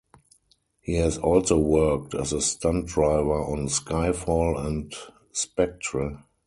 [0.79, 4.91] He has also worked as a stunt driver on Skyfall and
[5.31, 6.23] Spectre.